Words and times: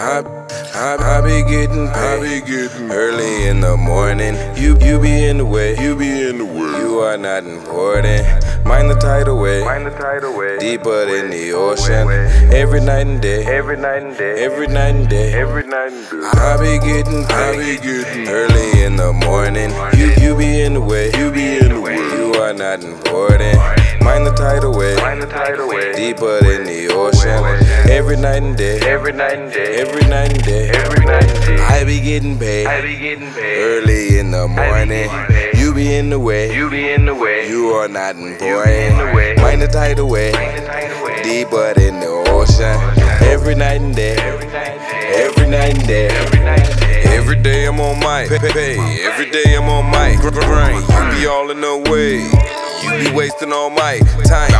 I, 0.00 0.22
I, 0.74 1.18
I 1.18 1.20
be 1.22 1.42
getting 1.50 1.88
I 1.88 2.20
paid 2.20 2.44
be 2.44 2.46
getting 2.46 2.92
early 2.92 3.48
in 3.48 3.60
the 3.60 3.76
morning. 3.76 4.36
You, 4.56 4.78
you 4.78 5.00
be 5.00 5.24
in 5.24 5.38
the 5.38 5.44
way. 5.44 5.76
You 5.76 5.96
be 5.96 6.28
in 6.28 6.38
the 6.38 6.44
way. 6.44 6.78
You 6.78 7.00
are 7.00 7.18
not 7.18 7.42
important. 7.42 8.24
Mind 8.64 8.90
the 8.90 8.94
tidal 8.94 9.40
wave. 9.40 9.64
Mind 9.64 9.86
the 9.86 9.90
tidal 9.90 10.38
wave. 10.38 10.60
Deeper 10.60 11.06
than 11.06 11.30
the 11.30 11.50
ocean. 11.52 12.08
Every 12.54 12.80
night 12.80 13.08
and 13.08 13.20
day. 13.20 13.44
Every 13.44 13.76
night 13.76 14.04
and 14.04 14.16
day. 14.16 14.44
Every 14.44 14.68
night 14.68 14.94
and 14.94 15.08
day. 15.08 15.32
Every 15.32 15.66
night 15.66 15.92
and 15.92 16.08
day. 16.08 16.30
I 16.32 16.56
be 16.60 16.78
getting 16.86 17.24
I 17.24 17.56
paid 17.56 17.80
be 17.80 17.84
getting 17.84 18.28
early 18.28 18.84
in 18.84 18.94
the 18.94 19.12
morning. 19.12 19.70
You, 19.98 20.14
you 20.22 20.36
be 20.36 20.60
in 20.60 20.74
the 20.74 20.80
way. 20.80 21.06
You 21.18 21.32
be 21.32 21.58
in 21.58 21.70
the 21.70 21.80
way. 21.80 21.96
You 21.96 22.34
are 22.34 22.52
not 22.52 22.84
important. 22.84 23.58
Deeper 25.28 26.40
than 26.40 26.64
the 26.64 26.88
ocean. 26.94 27.44
Every 27.90 28.16
night 28.16 28.42
and 28.42 28.56
day. 28.56 28.80
Every 28.80 29.12
night 29.12 29.38
and 29.38 29.52
day. 29.52 29.76
Every 29.76 30.02
night 30.08 30.32
and 30.32 30.42
day. 30.42 30.70
Every 30.70 31.04
night 31.04 31.24
and 31.24 31.46
day. 31.46 31.62
I 31.62 31.84
be 31.84 32.00
getting 32.00 32.36
I 32.36 32.38
paid 32.38 32.82
be 32.82 32.96
getting 32.96 33.30
paid. 33.32 33.58
early 33.58 34.18
in 34.18 34.30
the 34.30 34.48
morning. 34.48 35.10
You 35.54 35.74
be 35.74 35.94
in 35.94 36.08
the 36.08 36.18
way. 36.18 36.54
You 36.54 36.70
be 36.70 36.88
in 36.90 37.04
the 37.04 37.14
way. 37.14 37.46
You 37.48 37.68
are 37.70 37.88
not 37.88 38.16
important. 38.16 39.14
way. 39.14 39.34
Mind 39.36 39.60
the 39.60 39.68
tidal 39.68 40.08
wave. 40.08 40.34
Find 40.34 40.62
the 40.62 40.66
tidal 40.66 41.04
wave. 41.04 41.22
Deeper 41.22 41.74
than 41.74 42.00
the 42.00 42.08
ocean. 42.30 43.28
Every 43.28 43.54
night 43.54 43.82
and 43.82 43.94
day. 43.94 44.16
Every 44.16 44.46
night 44.46 44.78
and 44.78 44.88
day. 44.88 45.08
Every 45.24 45.46
night 45.50 45.76
and 45.76 45.86
day. 45.86 46.08
Every 46.08 46.40
night 46.40 46.70
and 46.70 46.80
day. 46.80 47.02
Every 47.04 47.36
day 47.36 47.66
I'm 47.66 47.80
on 47.80 47.98
mic. 48.00 48.30
Pay, 48.30 48.52
pay. 48.52 49.04
Every 49.04 49.30
day 49.30 49.56
I'm 49.56 49.68
on 49.68 49.90
mic. 49.90 50.20
Grind. 50.20 50.80
You 50.88 51.20
be 51.20 51.26
all 51.26 51.50
in 51.50 51.60
the 51.60 51.90
way. 51.90 52.24
You 52.82 53.10
be 53.10 53.14
wasting 53.14 53.52
all 53.52 53.68
my 53.70 53.98
time. 54.24 54.50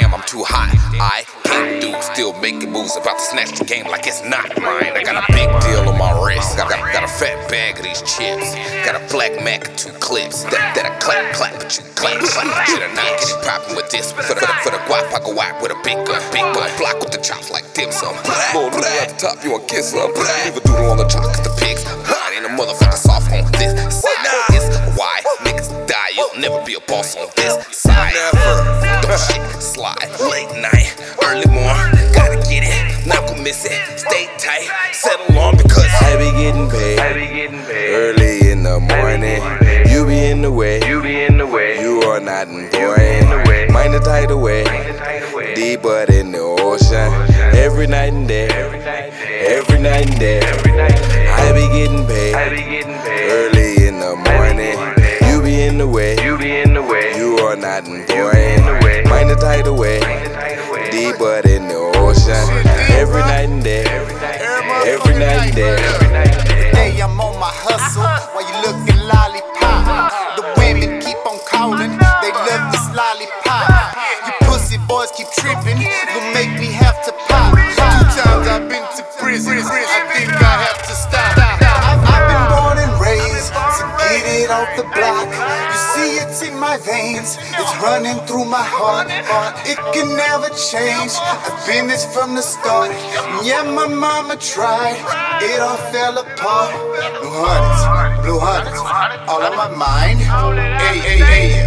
Damn, 0.00 0.12
I'm 0.12 0.22
too 0.26 0.44
hot. 0.44 0.68
I 1.00 1.24
can't 1.44 1.80
do, 1.80 1.96
still 2.12 2.36
making 2.40 2.72
moves. 2.72 2.96
About 2.96 3.16
to 3.16 3.24
snatch 3.24 3.56
the 3.58 3.64
game 3.64 3.88
like 3.88 4.06
it's 4.06 4.20
not 4.24 4.44
mine. 4.60 4.92
I 4.92 5.02
got 5.02 5.16
a 5.16 5.24
big 5.32 5.48
deal 5.64 5.88
on 5.88 5.96
my 5.96 6.12
wrist. 6.20 6.56
Got, 6.56 6.68
got, 6.68 6.80
got 6.92 7.04
a 7.04 7.08
fat 7.08 7.48
bag 7.48 7.78
of 7.80 7.84
these 7.84 8.02
chips. 8.04 8.52
Got 8.84 9.00
a 9.00 9.02
black 9.08 9.32
Mac 9.42 9.68
and 9.68 9.78
two 9.78 9.92
clips. 10.04 10.44
That, 10.52 10.76
that 10.76 10.84
I 10.84 10.92
clap, 11.00 11.32
clap, 11.32 11.54
but 11.56 11.72
you 11.76 11.84
clap, 11.96 12.20
clap. 12.20 12.66
Should 12.68 12.84
I 12.84 12.92
not 12.92 13.08
get 13.16 13.32
it 13.32 13.40
poppin' 13.40 13.76
with 13.76 13.88
this? 13.90 14.12
For 14.12 14.36
the, 14.36 14.44
for 14.60 14.70
the, 14.70 14.82
guap, 14.84 15.08
I 15.16 15.20
go 15.24 15.32
out 15.40 15.62
with 15.62 15.72
a 15.72 15.80
big 15.80 15.96
gun. 16.04 16.20
Big 16.28 16.44
gun. 16.52 16.68
Block 16.76 17.00
with 17.00 17.12
the 17.12 17.20
chops 17.20 17.50
like 17.50 17.64
dim 17.72 17.90
sum. 17.90 18.12
Bull 18.52 18.68
noodle 18.68 18.84
at 19.00 19.16
the 19.16 19.16
top, 19.16 19.40
you 19.44 19.52
want 19.52 19.68
kiss 19.68 19.96
some. 19.96 20.12
Leave 20.12 20.56
a 20.56 20.60
doodle 20.60 20.92
on 20.92 21.00
the 21.00 21.08
chalk, 21.08 21.32
it. 33.46 33.54
Not 33.54 33.64
gonna 33.64 33.64
miss 33.64 33.64
it. 33.64 33.98
Stay 33.98 34.28
tight. 34.38 34.68
Settle 34.92 35.38
on 35.38 35.56
because 35.56 35.86
I 36.02 36.16
be 36.16 36.30
getting 36.32 36.68
I 36.68 36.72
paid 36.72 37.14
be 37.14 37.34
getting 37.34 37.62
paid. 37.64 37.90
early 37.94 38.50
in 38.50 38.62
the 38.62 38.80
morning. 38.80 39.42
You 39.90 40.06
be 40.06 40.26
in 40.26 40.42
the 40.42 40.52
way. 40.52 40.86
You 40.86 41.02
be 41.02 41.22
in 41.22 41.38
the 41.38 41.46
way. 41.46 41.80
You 41.80 42.02
are 42.02 42.20
not 42.20 42.48
in 42.48 42.70
the 42.70 42.78
way. 42.78 43.20
important. 43.20 43.72
Mind 43.72 43.94
the 43.94 44.00
tidal 44.00 44.40
wave. 44.40 44.66
Find 44.66 44.88
the 44.88 44.98
tidal. 44.98 45.54
Deeper 45.54 46.06
than 46.06 46.32
the 46.32 46.40
ocean. 46.40 47.12
Every 47.56 47.86
night 47.86 48.12
and 48.12 48.28
day. 48.28 48.48
Every 48.48 48.80
night 48.80 49.12
and 49.12 49.18
day. 49.18 49.56
Every 49.56 49.78
night 49.80 50.10
and 50.10 50.20
day. 50.20 50.38
Every 50.38 50.48
night 50.50 50.56
and 50.56 50.64
day. 50.64 50.65
Boys 74.96 75.12
keep 75.12 75.28
tripping, 75.36 75.76
gon' 75.76 76.32
make 76.32 76.52
me 76.58 76.72
have 76.72 76.96
to 77.04 77.12
pop. 77.28 77.52
Two 77.52 78.00
times 78.16 78.48
I've 78.48 78.64
been 78.64 78.86
to 78.96 79.04
prison, 79.20 79.60
I 79.60 80.00
think 80.16 80.32
I 80.32 80.54
have 80.64 80.80
to 80.88 80.94
stop. 80.96 81.36
I've, 81.36 82.24
been 82.32 82.46
born 82.56 82.76
and 82.80 82.92
raised 82.96 83.52
to 83.52 83.84
get 84.00 84.24
it 84.40 84.48
off 84.48 84.72
the 84.80 84.88
block. 84.96 85.28
You 85.68 85.78
see 85.92 86.10
it's 86.24 86.40
in 86.48 86.56
my 86.58 86.78
veins, 86.78 87.36
it's 87.60 87.74
running 87.84 88.16
through 88.24 88.46
my 88.46 88.64
heart. 88.64 89.08
It 89.68 89.76
can 89.92 90.16
never 90.16 90.48
change. 90.72 91.12
I've 91.20 91.66
been 91.68 91.88
this 91.88 92.08
from 92.14 92.34
the 92.34 92.40
start. 92.40 92.90
Yeah, 93.44 93.68
my 93.68 93.88
mama 93.88 94.36
tried, 94.36 94.96
it 95.44 95.60
all 95.60 95.76
fell 95.92 96.16
apart. 96.16 96.72
Blue 97.20 97.36
hundreds, 97.44 98.24
blue 98.24 98.40
hundreds, 98.40 98.80
all 99.28 99.44
on 99.44 99.56
my 99.60 99.68
mind. 99.76 100.20
A.A.A.M. 100.24 101.65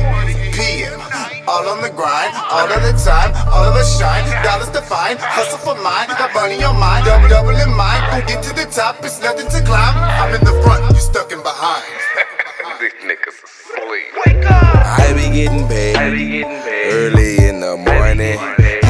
PM. 1.59 1.67
All 1.67 1.75
on 1.75 1.81
the 1.81 1.89
grind, 1.89 2.33
all 2.49 2.71
of 2.71 2.81
the 2.81 2.93
time, 3.03 3.33
all 3.51 3.63
of 3.63 3.75
us 3.75 3.99
shine. 3.99 4.25
Dollars 4.43 4.69
to 4.69 4.81
find, 4.81 5.19
hustle 5.19 5.57
for 5.59 5.75
mine. 5.81 6.07
Got 6.07 6.33
money 6.33 6.63
on 6.63 6.79
mine, 6.79 7.03
double 7.05 7.29
double 7.29 7.49
in 7.49 7.75
mine. 7.75 8.01
Gon' 8.11 8.27
get 8.27 8.43
to 8.43 8.53
the 8.53 8.65
top, 8.65 9.03
it's 9.03 9.21
nothing 9.21 9.47
to 9.49 9.61
climb. 9.65 9.95
I'm 9.97 10.33
in 10.35 10.43
the 10.43 10.61
front, 10.63 10.83
you 10.93 11.01
stuck 11.01 11.31
in 11.31 11.41
behind. 11.41 11.83
these 12.79 12.93
niggas 13.03 13.43
asleep. 13.43 14.49
I 14.95 15.13
be 15.15 15.35
getting 15.35 15.65
I 15.65 15.67
paid 15.67 16.11
be 16.11 16.29
getting 16.29 16.61
paid. 16.63 16.91
early 16.93 17.47
in 17.47 17.59
the 17.59 17.77
morning. 17.77 18.39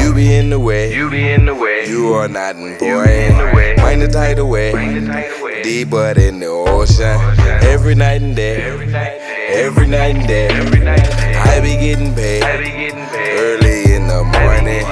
You 0.00 0.14
be 0.14 0.34
in 0.34 0.50
the 0.50 0.58
way. 0.58 0.94
You 0.94 1.10
be 1.10 1.30
in 1.30 1.46
the 1.46 1.54
way. 1.54 1.88
You 1.88 2.12
are 2.14 2.28
not 2.28 2.56
in 2.56 2.78
the 2.78 2.84
way. 2.84 3.26
important. 3.28 3.78
Mind 3.78 4.02
the 4.02 4.08
tidal 4.08 4.46
away, 4.46 4.72
Find 4.72 4.96
the 4.96 5.06
tidal 5.06 5.42
wave. 5.42 5.64
Deeper 5.64 6.14
than 6.14 6.40
the 6.40 6.46
ocean. 6.46 7.20
Every 7.62 7.94
night 7.94 8.22
and 8.22 8.36
day. 8.36 8.62
Every 8.62 9.86
night 9.86 10.16
and 10.16 10.28
day. 10.28 10.48
Every 10.48 10.80
night 10.80 11.00
and 11.00 11.16
day. 11.18 11.29
Every 11.60 11.76
night 11.76 11.98
and 11.98 12.16
day. 12.16 12.40
I 12.40 12.40
be 12.40 12.40
getting 12.40 12.42
I 12.42 12.56
paid 12.56 12.64
be 12.64 12.70
getting 12.70 13.06
paid. 13.08 13.38
early 13.38 13.94
in 13.94 14.06
the 14.06 14.24
morning. 14.24 14.86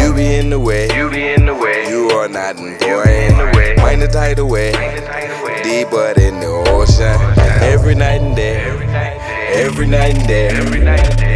You 0.00 0.14
be 0.14 0.36
in 0.36 0.48
the 0.50 0.58
way. 0.58 0.88
You 0.96 1.10
be 1.10 1.28
in 1.32 1.44
the 1.46 1.54
way. 1.54 1.88
You 1.88 2.08
are 2.10 2.28
not 2.28 2.56
in 2.56 2.78
the 2.78 2.86
way. 3.04 3.28
important. 3.28 3.78
Mind 3.78 4.02
the 4.02 4.08
tidal 4.08 4.48
wave. 4.48 4.74
Find 4.74 4.96
the 4.96 5.02
tidal 5.02 5.44
wave. 5.44 5.62
Deeper 5.62 6.14
than 6.14 6.40
the 6.40 6.46
ocean. 6.70 7.20
Every 7.62 7.94
night 7.94 8.22
and 8.22 8.34
day. 8.34 8.56
Every 8.64 8.86
night 8.86 9.16
and 9.16 9.26
day. 9.28 9.64
Every 9.64 9.86
night 9.86 10.16
and 10.16 10.26
day. 10.28 10.48
Every 10.48 10.80
night 10.80 11.10
and 11.10 11.18
day. 11.18 11.33